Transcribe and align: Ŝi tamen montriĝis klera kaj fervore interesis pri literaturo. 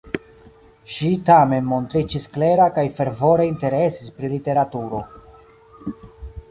Ŝi 0.93 1.09
tamen 1.27 1.67
montriĝis 1.73 2.25
klera 2.37 2.65
kaj 2.79 2.87
fervore 2.99 3.47
interesis 3.53 4.13
pri 4.19 4.35
literaturo. 4.35 5.05